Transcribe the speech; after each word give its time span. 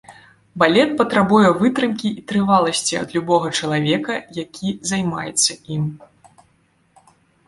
Балет 0.61 0.93
патрабуе 0.99 1.49
вытрымкі 1.59 2.07
і 2.21 2.23
трываласці 2.31 2.97
ад 3.01 3.13
любога 3.17 3.47
чалавека, 3.59 4.13
які 4.39 4.67
займаецца 4.93 5.51
ім. 5.77 5.83